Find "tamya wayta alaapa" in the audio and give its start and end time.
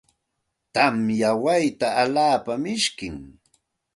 0.73-2.53